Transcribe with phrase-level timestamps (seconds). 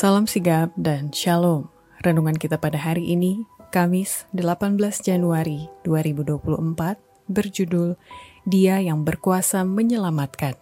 [0.00, 1.68] Salam sigap dan shalom.
[2.00, 6.96] Renungan kita pada hari ini, Kamis 18 Januari 2024,
[7.28, 8.00] berjudul
[8.48, 10.56] Dia yang berkuasa menyelamatkan.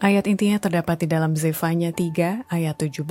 [0.00, 3.04] Ayat intinya terdapat di dalam Zefanya 3 ayat 17.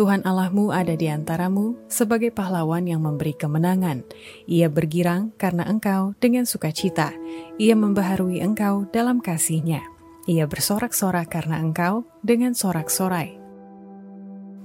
[0.00, 4.00] Tuhan Allahmu ada di antaramu sebagai pahlawan yang memberi kemenangan.
[4.48, 7.12] Ia bergirang karena engkau dengan sukacita.
[7.60, 9.84] Ia membaharui engkau dalam kasihnya.
[10.24, 13.37] Ia bersorak-sorak karena engkau dengan sorak-sorai.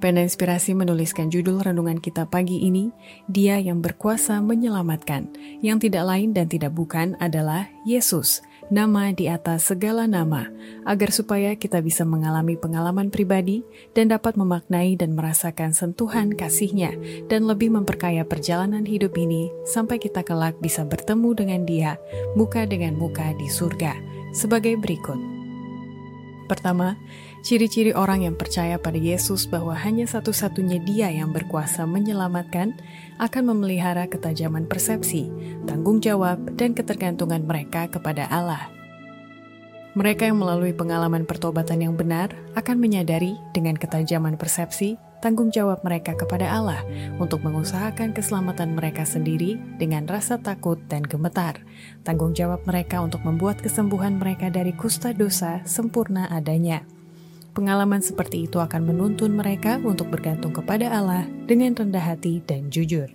[0.04, 2.92] Pena Inspirasi menuliskan judul renungan kita pagi ini,
[3.32, 5.32] Dia yang berkuasa menyelamatkan,
[5.64, 10.52] yang tidak lain dan tidak bukan adalah Yesus, nama di atas segala nama,
[10.84, 13.64] agar supaya kita bisa mengalami pengalaman pribadi
[13.96, 16.92] dan dapat memaknai dan merasakan sentuhan kasihnya
[17.32, 21.96] dan lebih memperkaya perjalanan hidup ini sampai kita kelak bisa bertemu dengan Dia
[22.36, 23.96] muka dengan muka di surga.
[24.36, 25.32] Sebagai berikut.
[26.52, 27.00] Pertama,
[27.44, 32.74] ciri-ciri orang yang percaya pada Yesus bahwa hanya satu-satunya Dia yang berkuasa menyelamatkan
[33.20, 35.28] akan memelihara ketajaman persepsi,
[35.68, 38.72] tanggung jawab, dan ketergantungan mereka kepada Allah.
[39.94, 46.18] Mereka yang melalui pengalaman pertobatan yang benar akan menyadari dengan ketajaman persepsi tanggung jawab mereka
[46.20, 46.84] kepada Allah
[47.16, 51.62] untuk mengusahakan keselamatan mereka sendiri dengan rasa takut dan gemetar.
[52.04, 56.93] Tanggung jawab mereka untuk membuat kesembuhan mereka dari kusta dosa sempurna adanya.
[57.54, 63.06] Pengalaman seperti itu akan menuntun mereka untuk bergantung kepada Allah dengan rendah hati dan jujur.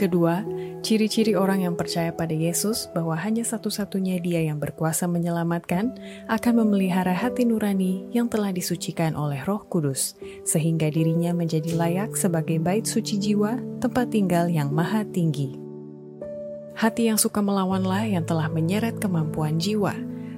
[0.00, 0.42] Kedua,
[0.80, 5.94] ciri-ciri orang yang percaya pada Yesus bahwa hanya satu-satunya Dia yang berkuasa menyelamatkan
[6.26, 12.58] akan memelihara hati nurani yang telah disucikan oleh Roh Kudus, sehingga dirinya menjadi layak sebagai
[12.58, 15.54] bait suci jiwa, tempat tinggal yang maha tinggi.
[16.74, 19.92] Hati yang suka melawanlah yang telah menyeret kemampuan jiwa,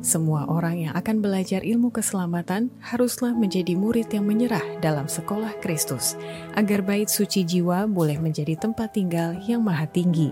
[0.05, 6.21] semua orang yang akan belajar ilmu keselamatan haruslah menjadi murid yang menyerah dalam sekolah Kristus,
[6.53, 10.29] agar bait suci jiwa boleh menjadi tempat tinggal yang maha tinggi.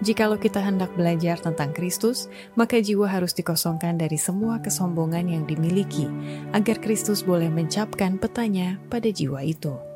[0.00, 6.08] Jikalau kita hendak belajar tentang Kristus, maka jiwa harus dikosongkan dari semua kesombongan yang dimiliki,
[6.56, 9.91] agar Kristus boleh mencapkan petanya pada jiwa itu.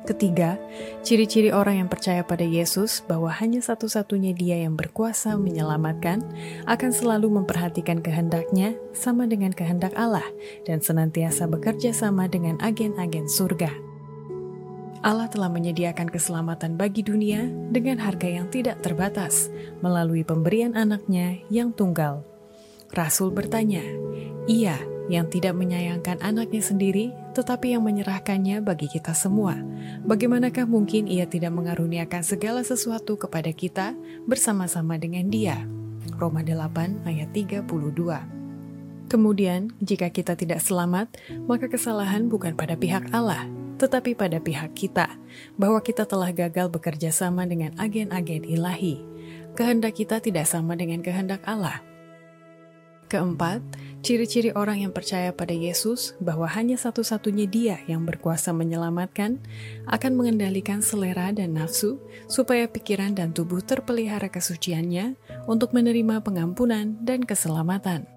[0.00, 0.56] Ketiga,
[1.04, 6.24] ciri-ciri orang yang percaya pada Yesus bahwa hanya satu-satunya Dia yang berkuasa menyelamatkan
[6.64, 10.24] akan selalu memperhatikan kehendaknya sama dengan kehendak Allah
[10.64, 13.70] dan senantiasa bekerja sama dengan agen-agen surga.
[15.00, 19.48] Allah telah menyediakan keselamatan bagi dunia dengan harga yang tidak terbatas
[19.80, 22.24] melalui pemberian anaknya yang tunggal.
[22.92, 23.84] Rasul bertanya,
[24.44, 24.76] Iya,
[25.10, 29.58] yang tidak menyayangkan anaknya sendiri, tetapi yang menyerahkannya bagi kita semua.
[30.06, 35.58] Bagaimanakah mungkin ia tidak mengaruniakan segala sesuatu kepada kita bersama-sama dengan dia?
[36.16, 38.40] Roma 8 ayat 32
[39.10, 41.10] Kemudian, jika kita tidak selamat,
[41.50, 43.42] maka kesalahan bukan pada pihak Allah,
[43.82, 45.10] tetapi pada pihak kita,
[45.58, 49.02] bahwa kita telah gagal bekerja sama dengan agen-agen ilahi.
[49.58, 51.82] Kehendak kita tidak sama dengan kehendak Allah.
[53.10, 53.58] Keempat,
[54.00, 59.36] Ciri-ciri orang yang percaya pada Yesus bahwa hanya satu-satunya Dia yang berkuasa menyelamatkan
[59.84, 67.28] akan mengendalikan selera dan nafsu supaya pikiran dan tubuh terpelihara kesuciannya untuk menerima pengampunan dan
[67.28, 68.08] keselamatan.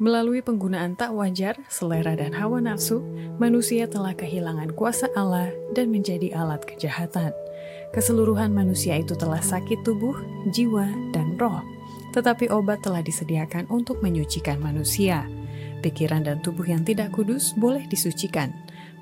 [0.00, 3.04] Melalui penggunaan tak wajar, selera dan hawa nafsu,
[3.36, 7.36] manusia telah kehilangan kuasa Allah dan menjadi alat kejahatan.
[7.92, 10.18] Keseluruhan manusia itu telah sakit tubuh,
[10.50, 11.62] jiwa, dan roh
[12.14, 15.26] tetapi obat telah disediakan untuk menyucikan manusia.
[15.82, 18.54] Pikiran dan tubuh yang tidak kudus boleh disucikan.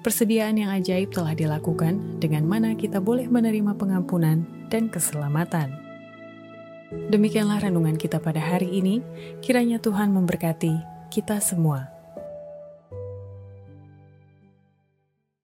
[0.02, 5.70] Persediaan yang ajaib telah dilakukan, dengan mana kita boleh menerima pengampunan dan keselamatan.
[7.12, 8.98] Demikianlah renungan kita pada hari ini.
[9.44, 10.74] Kiranya Tuhan memberkati
[11.12, 12.01] kita semua.